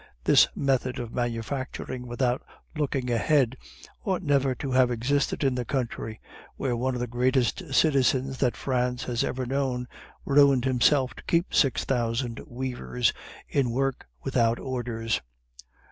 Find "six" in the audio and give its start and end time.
11.53-11.85